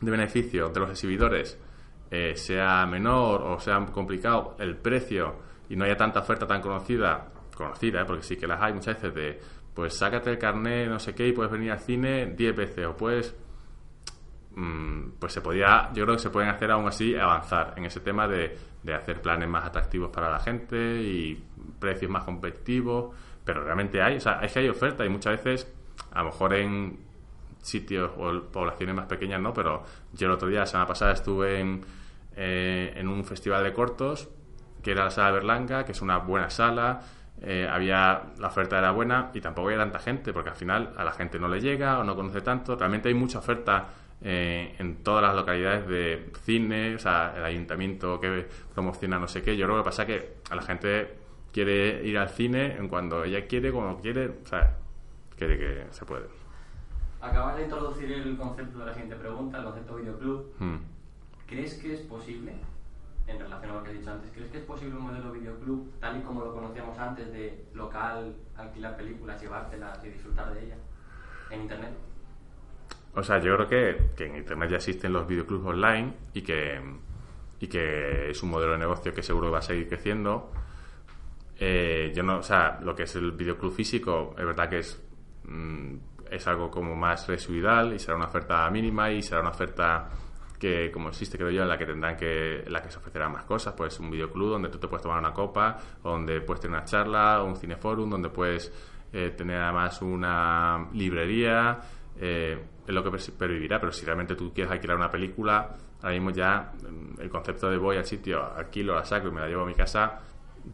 de 0.00 0.10
beneficio 0.10 0.68
de 0.68 0.80
los 0.80 0.90
exhibidores 0.90 1.58
eh, 2.10 2.36
sea 2.36 2.86
menor 2.86 3.42
o 3.42 3.58
sea 3.58 3.84
complicado, 3.86 4.56
el 4.60 4.76
precio 4.76 5.34
y 5.68 5.76
no 5.76 5.84
haya 5.84 5.96
tanta 5.96 6.20
oferta 6.20 6.46
tan 6.46 6.60
conocida, 6.60 7.28
conocida, 7.56 8.02
¿eh? 8.02 8.04
porque 8.04 8.22
sí 8.22 8.36
que 8.36 8.46
las 8.46 8.60
hay 8.60 8.72
muchas 8.72 8.96
veces 8.96 9.14
de, 9.14 9.40
pues 9.74 9.94
sácate 9.94 10.30
el 10.30 10.38
carnet, 10.38 10.88
no 10.88 10.98
sé 10.98 11.14
qué, 11.14 11.28
y 11.28 11.32
puedes 11.32 11.52
venir 11.52 11.72
al 11.72 11.80
cine 11.80 12.26
10 12.26 12.56
veces, 12.56 12.86
o 12.86 12.96
puedes, 12.96 13.34
mm, 14.54 15.10
pues 15.18 15.32
se 15.32 15.40
podía, 15.40 15.90
yo 15.94 16.04
creo 16.04 16.16
que 16.16 16.22
se 16.22 16.30
pueden 16.30 16.50
hacer 16.50 16.70
aún 16.70 16.86
así 16.86 17.14
avanzar 17.16 17.74
en 17.76 17.84
ese 17.84 18.00
tema 18.00 18.28
de, 18.28 18.56
de 18.82 18.94
hacer 18.94 19.20
planes 19.20 19.48
más 19.48 19.64
atractivos 19.64 20.10
para 20.10 20.30
la 20.30 20.38
gente 20.38 20.76
y 20.76 21.42
precios 21.78 22.10
más 22.10 22.24
competitivos, 22.24 23.14
pero 23.44 23.64
realmente 23.64 24.00
hay, 24.00 24.16
o 24.16 24.20
sea, 24.20 24.40
es 24.40 24.52
que 24.52 24.60
hay 24.60 24.68
oferta 24.68 25.04
y 25.04 25.08
muchas 25.08 25.42
veces, 25.42 25.72
a 26.12 26.20
lo 26.20 26.26
mejor 26.26 26.54
en 26.54 26.98
sitios 27.60 28.12
o 28.18 28.42
poblaciones 28.52 28.94
más 28.94 29.06
pequeñas 29.06 29.40
no, 29.40 29.52
pero 29.52 29.84
yo 30.12 30.26
el 30.26 30.32
otro 30.32 30.48
día, 30.48 30.60
la 30.60 30.66
semana 30.66 30.86
pasada, 30.86 31.12
estuve 31.12 31.60
en, 31.60 31.82
eh, 32.36 32.92
en 32.94 33.08
un 33.08 33.24
festival 33.24 33.64
de 33.64 33.72
cortos 33.72 34.28
que 34.84 34.92
era 34.92 35.04
la 35.04 35.10
sala 35.10 35.32
Berlanga, 35.32 35.84
que 35.84 35.92
es 35.92 36.02
una 36.02 36.18
buena 36.18 36.50
sala, 36.50 37.00
eh, 37.42 37.66
había 37.68 38.22
la 38.38 38.48
oferta 38.48 38.78
era 38.78 38.92
buena 38.92 39.30
y 39.34 39.40
tampoco 39.40 39.68
había 39.68 39.78
tanta 39.80 39.98
gente, 39.98 40.32
porque 40.32 40.50
al 40.50 40.56
final 40.56 40.92
a 40.96 41.04
la 41.04 41.12
gente 41.12 41.38
no 41.38 41.48
le 41.48 41.60
llega 41.60 41.98
o 41.98 42.04
no 42.04 42.14
conoce 42.14 42.42
tanto. 42.42 42.76
Realmente 42.76 43.08
hay 43.08 43.14
mucha 43.14 43.38
oferta 43.38 43.88
eh, 44.22 44.74
en 44.78 45.02
todas 45.02 45.22
las 45.22 45.34
localidades 45.34 45.88
de 45.88 46.30
cine, 46.44 46.94
o 46.94 46.98
sea, 46.98 47.34
el 47.36 47.44
ayuntamiento 47.44 48.20
que 48.20 48.46
promociona 48.72 49.18
no 49.18 49.26
sé 49.26 49.42
qué. 49.42 49.56
Yo 49.56 49.66
creo 49.66 49.78
que 49.78 49.84
pasa 49.84 50.06
que 50.06 50.36
a 50.50 50.54
la 50.54 50.62
gente 50.62 51.16
quiere 51.50 52.06
ir 52.06 52.18
al 52.18 52.28
cine 52.28 52.76
en 52.76 52.88
cuando 52.88 53.24
ella 53.24 53.46
quiere, 53.46 53.72
cuando 53.72 54.00
quiere, 54.00 54.28
o 54.28 54.46
sea, 54.46 54.76
quiere 55.36 55.58
que 55.58 55.86
se 55.90 56.04
puede. 56.04 56.26
Acabas 57.20 57.56
de 57.56 57.62
introducir 57.64 58.12
el 58.12 58.36
concepto 58.36 58.80
de 58.80 58.86
la 58.86 58.92
siguiente 58.92 59.16
pregunta, 59.16 59.58
el 59.58 59.64
concepto 59.64 59.96
videoclub. 59.96 60.52
Mm. 60.58 60.76
¿Crees 61.46 61.74
que 61.74 61.94
es 61.94 62.00
posible, 62.00 62.52
en 63.26 63.38
relación 63.38 63.70
a 63.70 63.74
lo 63.74 63.82
que 63.82 63.90
he 63.90 63.94
dicho 63.94 64.10
antes, 64.10 64.30
¿crees 64.32 64.50
que 64.50 64.58
es 64.58 64.64
posible 64.64 64.96
un 64.96 65.04
modelo 65.04 65.32
videoclub 65.32 65.98
tal 65.98 66.18
y 66.18 66.22
como 66.22 66.44
lo 66.44 66.52
conocíamos 66.52 66.98
antes 66.98 67.32
de 67.32 67.66
local, 67.74 68.34
alquilar 68.56 68.96
películas, 68.96 69.40
llevártelas 69.40 70.04
y 70.04 70.08
disfrutar 70.10 70.52
de 70.54 70.64
ellas 70.64 70.78
en 71.50 71.62
internet? 71.62 71.94
O 73.16 73.22
sea, 73.22 73.38
yo 73.38 73.54
creo 73.54 73.68
que, 73.68 74.10
que 74.16 74.26
en 74.26 74.36
Internet 74.36 74.70
ya 74.70 74.76
existen 74.76 75.12
los 75.12 75.26
videoclubs 75.26 75.64
online 75.66 76.12
y 76.32 76.42
que, 76.42 76.80
y 77.60 77.68
que 77.68 78.30
es 78.30 78.42
un 78.42 78.50
modelo 78.50 78.72
de 78.72 78.78
negocio 78.78 79.12
que 79.14 79.22
seguro 79.22 79.52
va 79.52 79.58
a 79.58 79.62
seguir 79.62 79.88
creciendo. 79.88 80.50
Eh, 81.56 82.12
yo 82.14 82.24
no, 82.24 82.38
o 82.38 82.42
sea, 82.42 82.80
lo 82.82 82.94
que 82.94 83.04
es 83.04 83.14
el 83.14 83.30
videoclub 83.32 83.72
físico, 83.72 84.34
es 84.36 84.44
verdad 84.44 84.68
que 84.68 84.78
es, 84.78 85.00
mm, 85.44 85.94
es 86.28 86.46
algo 86.48 86.68
como 86.70 86.96
más 86.96 87.28
residual 87.28 87.92
y 87.92 88.00
será 88.00 88.16
una 88.16 88.26
oferta 88.26 88.68
mínima 88.70 89.12
y 89.12 89.22
será 89.22 89.40
una 89.40 89.50
oferta 89.50 90.10
que, 90.64 90.90
como 90.90 91.10
existe, 91.10 91.36
creo 91.36 91.50
yo, 91.50 91.62
en 91.62 91.68
la 91.68 91.76
que 91.76 91.84
tendrán 91.84 92.16
que, 92.16 92.60
en 92.60 92.72
la 92.72 92.80
que 92.80 92.90
se 92.90 92.96
ofrecerán 92.96 93.32
más 93.32 93.44
cosas, 93.44 93.74
pues 93.76 94.00
un 94.00 94.10
videoclub 94.10 94.48
donde 94.48 94.70
tú 94.70 94.78
te 94.78 94.88
puedes 94.88 95.02
tomar 95.02 95.18
una 95.18 95.34
copa, 95.34 95.76
donde 96.02 96.40
puedes 96.40 96.62
tener 96.62 96.78
una 96.78 96.86
charla, 96.86 97.42
o 97.42 97.44
un 97.44 97.54
cineforum, 97.54 98.08
donde 98.08 98.30
puedes 98.30 98.72
eh, 99.12 99.34
tener 99.36 99.60
además 99.60 100.00
una 100.00 100.88
librería, 100.94 101.78
eh, 102.18 102.58
es 102.86 102.94
lo 102.94 103.04
que 103.04 103.10
pervivirá, 103.36 103.78
pero 103.78 103.92
si 103.92 104.06
realmente 104.06 104.36
tú 104.36 104.54
quieres 104.54 104.72
alquilar 104.72 104.96
una 104.96 105.10
película, 105.10 105.76
ahora 106.00 106.14
mismo 106.14 106.30
ya 106.30 106.72
mm, 106.72 107.20
el 107.20 107.28
concepto 107.28 107.68
de 107.68 107.76
voy 107.76 107.98
al 107.98 108.06
sitio, 108.06 108.42
alquilo, 108.56 108.94
la 108.94 109.04
saco 109.04 109.28
y 109.28 109.32
me 109.32 109.42
la 109.42 109.48
llevo 109.48 109.64
a 109.64 109.66
mi 109.66 109.74
casa, 109.74 110.18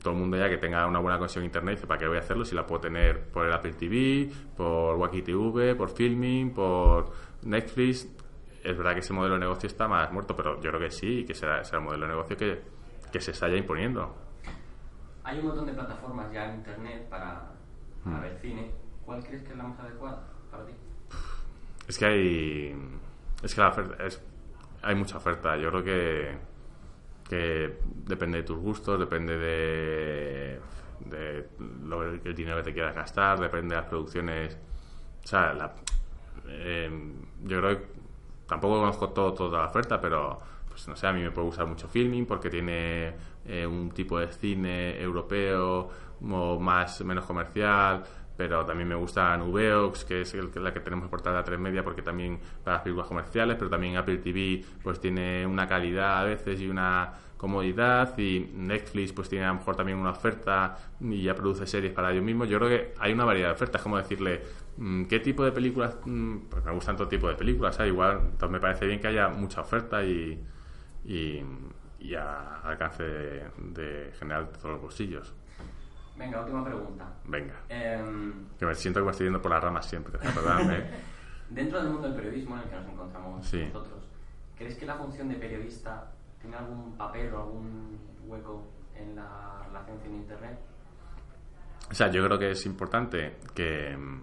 todo 0.00 0.14
el 0.14 0.20
mundo 0.20 0.36
ya 0.36 0.48
que 0.48 0.58
tenga 0.58 0.86
una 0.86 1.00
buena 1.00 1.18
conexión 1.18 1.42
a 1.42 1.46
internet 1.46 1.74
dice, 1.74 1.88
¿para 1.88 1.98
qué 1.98 2.06
voy 2.06 2.18
a 2.18 2.20
hacerlo 2.20 2.44
si 2.44 2.54
la 2.54 2.64
puedo 2.64 2.82
tener 2.82 3.24
por 3.24 3.44
el 3.44 3.52
Apple 3.52 3.72
TV, 3.72 4.30
por 4.56 4.94
Wacky 4.98 5.22
TV, 5.22 5.74
por 5.74 5.90
Filming, 5.90 6.54
por 6.54 7.10
Netflix? 7.42 8.08
Es 8.62 8.76
verdad 8.76 8.92
que 8.94 9.00
ese 9.00 9.12
modelo 9.12 9.34
de 9.34 9.40
negocio 9.40 9.66
está 9.66 9.88
más 9.88 10.12
muerto, 10.12 10.36
pero 10.36 10.60
yo 10.60 10.70
creo 10.70 10.80
que 10.80 10.90
sí 10.90 11.24
que 11.24 11.34
será, 11.34 11.64
será 11.64 11.78
un 11.78 11.86
modelo 11.86 12.06
de 12.06 12.12
negocio 12.12 12.36
que, 12.36 12.60
que 13.10 13.20
se 13.20 13.30
está 13.30 13.48
ya 13.48 13.56
imponiendo. 13.56 14.14
Hay 15.24 15.38
un 15.38 15.46
montón 15.46 15.66
de 15.66 15.72
plataformas 15.72 16.32
ya 16.32 16.46
en 16.50 16.56
internet 16.56 17.08
para, 17.08 17.52
para 18.04 18.16
Mm. 18.16 18.20
ver 18.22 18.38
cine. 18.40 18.70
¿Cuál 19.04 19.22
crees 19.24 19.42
que 19.42 19.50
es 19.52 19.56
la 19.56 19.64
más 19.64 19.78
adecuada 19.80 20.22
para 20.50 20.64
ti? 20.66 20.72
Es 21.88 21.98
que 21.98 22.04
hay. 22.06 22.76
Es 23.42 23.54
que 23.54 23.60
la 23.60 23.68
oferta. 23.68 24.04
Es, 24.04 24.22
hay 24.82 24.94
mucha 24.94 25.16
oferta. 25.18 25.56
Yo 25.56 25.70
creo 25.70 25.84
que. 25.84 26.38
Que 27.28 27.78
depende 28.06 28.38
de 28.38 28.44
tus 28.44 28.58
gustos, 28.58 28.98
depende 28.98 29.36
de. 29.36 30.60
de 31.00 31.48
lo, 31.84 32.02
el 32.04 32.34
dinero 32.34 32.56
que 32.58 32.62
te 32.64 32.72
quieras 32.72 32.94
gastar, 32.94 33.38
depende 33.40 33.74
de 33.74 33.80
las 33.80 33.90
producciones. 33.90 34.56
O 35.24 35.26
sea, 35.26 35.52
la, 35.54 35.74
eh, 36.48 36.90
yo 37.44 37.60
creo 37.60 37.78
que 37.78 37.86
tampoco 38.50 38.80
conozco 38.80 39.10
todo, 39.10 39.32
toda 39.32 39.60
la 39.60 39.66
oferta, 39.68 40.00
pero 40.00 40.36
pues 40.68 40.88
no 40.88 40.96
sé, 40.96 41.06
a 41.06 41.12
mí 41.12 41.22
me 41.22 41.30
puede 41.30 41.46
gustar 41.46 41.66
mucho 41.66 41.86
Filming 41.86 42.26
porque 42.26 42.50
tiene 42.50 43.14
eh, 43.46 43.64
un 43.64 43.90
tipo 43.92 44.18
de 44.18 44.26
cine 44.26 45.00
europeo 45.00 45.88
o 46.20 46.58
más 46.58 47.00
menos 47.04 47.24
comercial, 47.24 48.02
pero 48.36 48.66
también 48.66 48.88
me 48.88 48.96
gusta 48.96 49.36
Nubeox, 49.36 50.04
que 50.04 50.22
es 50.22 50.34
el, 50.34 50.50
la 50.56 50.72
que 50.72 50.80
tenemos 50.80 51.08
portada 51.08 51.38
a 51.38 51.44
3 51.44 51.60
media 51.60 51.84
porque 51.84 52.02
también 52.02 52.40
para 52.64 52.78
las 52.78 52.82
películas 52.82 53.06
comerciales, 53.06 53.56
pero 53.56 53.70
también 53.70 53.96
Apple 53.96 54.18
TV 54.18 54.64
pues 54.82 54.98
tiene 54.98 55.46
una 55.46 55.68
calidad 55.68 56.18
a 56.18 56.24
veces 56.24 56.60
y 56.60 56.68
una 56.68 57.12
comodidad 57.36 58.18
y 58.18 58.50
Netflix 58.52 59.12
pues 59.12 59.28
tiene 59.28 59.44
a 59.44 59.48
lo 59.48 59.54
mejor 59.54 59.76
también 59.76 59.96
una 59.96 60.10
oferta 60.10 60.76
y 61.00 61.22
ya 61.22 61.34
produce 61.34 61.66
series 61.66 61.92
para 61.92 62.10
ellos 62.10 62.24
mismos. 62.24 62.48
Yo 62.48 62.58
creo 62.58 62.68
que 62.68 62.94
hay 62.98 63.12
una 63.12 63.24
variedad 63.24 63.48
de 63.48 63.54
ofertas, 63.54 63.80
como 63.80 63.96
decirle 63.96 64.42
qué 65.08 65.20
tipo 65.20 65.44
de 65.44 65.52
películas, 65.52 65.96
mm, 66.04 66.36
pues 66.50 66.64
me 66.64 66.72
gustan 66.72 66.96
todo 66.96 67.08
tipo 67.08 67.28
de 67.28 67.34
películas, 67.34 67.78
igual 67.86 68.20
entonces 68.24 68.50
me 68.50 68.60
parece 68.60 68.86
bien 68.86 69.00
que 69.00 69.08
haya 69.08 69.28
mucha 69.28 69.60
oferta 69.60 70.02
y, 70.02 70.42
y, 71.04 71.42
y 71.98 72.14
a 72.14 72.60
alcance 72.60 73.02
de, 73.02 73.44
de 73.58 74.12
generar 74.18 74.48
todos 74.48 74.70
los 74.72 74.80
bolsillos. 74.82 75.34
Venga, 76.16 76.40
última 76.40 76.64
pregunta. 76.64 77.12
Venga, 77.26 77.54
Em, 77.68 78.32
que 78.58 78.66
me 78.66 78.74
siento 78.74 79.00
que 79.00 79.04
me 79.06 79.10
estoy 79.12 79.26
yendo 79.26 79.40
por 79.40 79.50
las 79.50 79.62
ramas 79.62 79.86
siempre, 79.86 80.18
dentro 81.50 81.80
del 81.82 81.90
mundo 81.92 82.08
del 82.08 82.16
periodismo 82.16 82.56
en 82.56 82.62
el 82.62 82.68
que 82.68 82.76
nos 82.76 82.86
encontramos 82.88 83.46
Sí. 83.46 83.64
nosotros, 83.72 84.04
¿crees 84.56 84.76
que 84.76 84.86
la 84.86 84.94
función 84.96 85.28
de 85.28 85.34
periodista 85.36 86.10
tiene 86.40 86.56
algún 86.56 86.96
papel 86.96 87.32
o 87.34 87.38
algún 87.38 87.98
hueco 88.26 88.66
en 88.94 89.16
la 89.16 89.62
relación 89.66 89.98
cine-internet? 90.02 90.58
O 91.90 91.94
sea, 91.94 92.08
yo 92.10 92.24
creo 92.24 92.38
que 92.38 92.50
es 92.52 92.66
importante 92.66 93.36
que, 93.54 93.96
mm, 93.96 94.20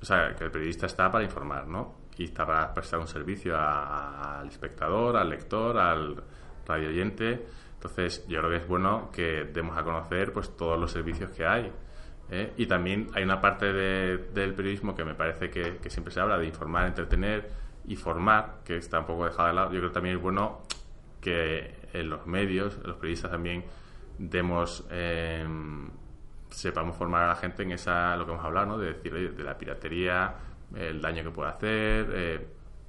o 0.00 0.04
sea, 0.04 0.34
que 0.34 0.44
el 0.44 0.50
periodista 0.50 0.86
está 0.86 1.10
para 1.10 1.24
informar, 1.24 1.66
¿no? 1.66 1.94
Y 2.16 2.24
está 2.24 2.46
para 2.46 2.72
prestar 2.74 3.00
un 3.00 3.06
servicio 3.06 3.56
al 3.58 4.46
espectador, 4.48 5.16
al 5.16 5.28
lector, 5.30 5.76
al 5.78 6.22
radio 6.66 6.88
oyente. 6.88 7.46
Entonces, 7.74 8.26
yo 8.28 8.38
creo 8.40 8.50
que 8.50 8.56
es 8.58 8.68
bueno 8.68 9.10
que 9.10 9.44
demos 9.44 9.76
a 9.78 9.82
conocer 9.82 10.32
pues 10.32 10.54
todos 10.56 10.78
los 10.78 10.90
servicios 10.90 11.30
que 11.30 11.46
hay. 11.46 11.72
¿eh? 12.30 12.52
Y 12.58 12.66
también 12.66 13.08
hay 13.14 13.22
una 13.24 13.40
parte 13.40 13.72
de- 13.72 14.18
del 14.34 14.54
periodismo 14.54 14.94
que 14.94 15.04
me 15.04 15.14
parece 15.14 15.48
que, 15.50 15.78
siempre 15.88 16.12
se 16.12 16.20
habla 16.20 16.38
de 16.38 16.46
informar, 16.46 16.86
entretener 16.86 17.50
y 17.86 17.96
formar, 17.96 18.58
que 18.64 18.76
está 18.76 19.00
un 19.00 19.06
poco 19.06 19.24
dejada 19.24 19.48
de 19.48 19.54
lado. 19.54 19.72
Yo 19.72 19.78
creo 19.78 19.90
que 19.90 19.94
también 19.94 20.16
es 20.16 20.22
bueno 20.22 20.60
que 21.20 21.74
en 21.92 22.10
los 22.10 22.26
medios, 22.26 22.78
los 22.84 22.96
periodistas 22.96 23.30
también 23.30 23.64
demos 24.18 24.86
eh, 24.90 25.44
sepamos 26.50 26.96
formar 26.96 27.24
a 27.24 27.28
la 27.28 27.36
gente 27.36 27.62
en 27.62 27.72
esa 27.72 28.16
lo 28.16 28.26
que 28.26 28.32
hemos 28.32 28.44
hablado, 28.44 28.66
¿no? 28.66 28.78
De 28.78 28.92
decir, 28.94 29.34
de 29.34 29.44
la 29.44 29.56
piratería, 29.56 30.34
el 30.74 31.00
daño 31.00 31.22
que 31.24 31.30
puede 31.30 31.50
hacer, 31.50 32.10
eh, 32.14 32.46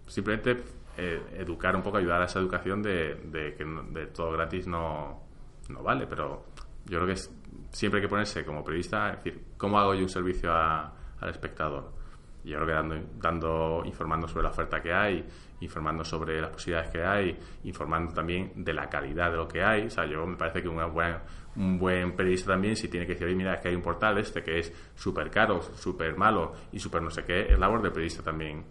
simplemente 0.08 0.64
eh, 0.98 1.22
educar 1.38 1.76
un 1.76 1.82
poco, 1.82 1.98
ayudar 1.98 2.22
a 2.22 2.26
esa 2.26 2.40
educación 2.40 2.82
de, 2.84 3.16
de 3.26 3.56
que 3.56 3.64
de 3.66 4.08
todo 4.08 4.32
gratis 4.34 4.68
no, 4.68 5.24
no 5.70 5.82
vale, 5.84 6.06
pero 6.08 6.46
yo 6.86 6.98
creo 6.98 7.06
que 7.08 7.14
es- 7.14 7.32
siempre 7.72 8.00
hay 8.00 8.06
que 8.06 8.10
ponerse 8.10 8.44
como 8.46 8.64
periodista, 8.64 9.12
decir, 9.16 9.46
¿cómo 9.58 9.80
hago 9.80 9.94
yo 9.94 10.02
un 10.04 10.10
servicio 10.10 10.52
al 10.54 11.30
espectador? 11.30 11.94
Yo 12.44 12.56
creo 12.56 12.66
que 12.68 12.74
dando, 12.74 12.96
dando, 13.18 13.84
informando 13.86 14.28
sobre 14.28 14.44
la 14.44 14.50
oferta 14.50 14.82
que 14.82 14.92
hay, 14.92 15.24
informando 15.60 16.04
sobre 16.04 16.42
las 16.42 16.50
posibilidades 16.50 16.90
que 16.92 17.04
hay, 17.04 17.38
informando 17.66 18.14
también 18.14 18.52
de 18.56 18.74
la 18.74 18.90
calidad 18.90 19.30
de 19.32 19.38
lo 19.38 19.48
que 19.48 19.62
hay. 19.64 19.86
O 19.86 19.90
sea, 19.90 20.06
yo 20.06 20.26
me 20.26 20.36
parece 20.38 20.62
que 20.62 20.68
una 20.68 20.86
buena- 20.86 21.22
un 21.56 21.78
buen 21.78 22.16
periodista 22.16 22.52
también, 22.54 22.76
si 22.76 22.88
tiene 22.88 23.06
que 23.06 23.14
decir, 23.14 23.36
mira, 23.36 23.54
es 23.56 23.62
que 23.62 23.68
hay 23.70 23.76
un 23.76 23.82
portal 23.82 24.18
este 24.18 24.42
que 24.42 24.60
es 24.60 24.74
súper 24.96 25.30
caro, 25.30 25.62
súper 25.62 26.18
malo 26.18 26.54
y 26.72 26.80
súper 26.80 27.02
no 27.04 27.12
sé 27.12 27.24
qué, 27.26 27.52
es 27.54 27.60
labor 27.60 27.82
del 27.82 27.92
periodista 27.92 28.24
también 28.24 28.64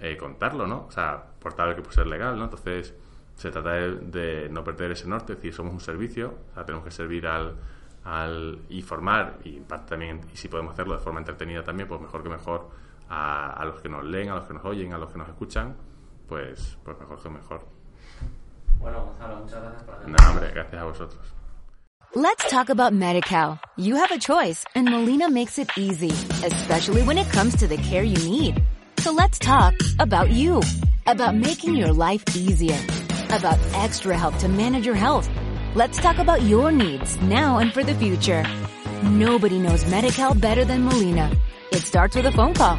eh, 0.00 0.16
contarlo, 0.16 0.66
¿no? 0.66 0.84
O 0.86 0.90
sea, 0.90 1.20
portal 1.40 1.74
que 1.74 1.80
puede 1.82 1.94
ser 1.94 2.06
legal, 2.06 2.36
¿no? 2.38 2.44
Entonces, 2.44 2.94
se 3.34 3.50
trata 3.50 3.70
de, 3.72 4.48
no 4.50 4.62
perder 4.62 4.92
ese 4.92 5.08
norte, 5.08 5.32
es 5.32 5.38
decir, 5.38 5.52
somos 5.52 5.72
un 5.72 5.80
servicio, 5.80 6.34
o 6.50 6.54
sea, 6.54 6.64
tenemos 6.64 6.84
que 6.84 6.90
servir 6.90 7.26
al, 7.26 7.56
al 8.04 8.58
informar 8.68 9.38
y 9.44 9.60
también, 9.88 10.20
y 10.32 10.36
si 10.36 10.48
podemos 10.48 10.74
hacerlo 10.74 10.94
de 10.94 11.00
forma 11.00 11.18
entretenida 11.20 11.62
también, 11.64 11.88
pues 11.88 12.00
mejor 12.00 12.22
que 12.22 12.28
mejor 12.28 12.68
a, 13.08 13.52
a 13.52 13.64
los 13.64 13.80
que 13.80 13.88
nos 13.88 14.04
leen, 14.04 14.30
a 14.30 14.36
los 14.36 14.46
que 14.46 14.54
nos 14.54 14.64
oyen, 14.64 14.92
a 14.92 14.98
los 14.98 15.10
que 15.10 15.18
nos 15.18 15.28
escuchan, 15.28 15.76
pues, 16.28 16.78
pues 16.84 16.98
mejor 16.98 17.22
que 17.22 17.28
mejor. 17.28 17.66
Bueno, 18.78 19.06
Gonzalo, 19.06 19.36
muchas 19.36 19.62
gracias 19.62 19.82
por 19.84 19.94
hacer 19.94 20.08
Nada, 20.08 20.30
hombre, 20.30 20.50
gracias 20.52 20.82
a 20.82 20.84
vosotros. 20.84 21.36
Let's 22.14 22.48
talk 22.50 22.70
about 22.70 22.92
MediCal. 22.92 23.58
You 23.76 23.96
have 23.96 24.10
a 24.10 24.18
choice 24.18 24.64
and 24.74 24.88
Molina 24.88 25.28
makes 25.28 25.58
it 25.58 25.68
easy, 25.76 26.12
especially 26.44 27.02
when 27.02 27.18
it 27.18 27.28
comes 27.30 27.56
to 27.56 27.66
the 27.66 27.76
care 27.76 28.02
you 28.02 28.16
need. 28.30 28.62
So 29.00 29.12
let's 29.12 29.38
talk 29.38 29.74
about 29.98 30.30
you, 30.30 30.62
about 31.06 31.34
making 31.34 31.74
your 31.76 31.92
life 31.92 32.24
easier, 32.34 32.78
about 33.30 33.58
extra 33.74 34.16
help 34.16 34.36
to 34.38 34.48
manage 34.48 34.86
your 34.86 34.94
health. 34.94 35.28
Let's 35.74 35.98
talk 35.98 36.18
about 36.18 36.42
your 36.42 36.72
needs 36.72 37.20
now 37.20 37.58
and 37.58 37.72
for 37.72 37.84
the 37.84 37.94
future. 37.94 38.44
Nobody 39.02 39.58
knows 39.58 39.84
MediCal 39.84 40.40
better 40.40 40.64
than 40.64 40.84
Molina. 40.84 41.30
It 41.70 41.82
starts 41.82 42.16
with 42.16 42.26
a 42.26 42.32
phone 42.32 42.54
call. 42.54 42.78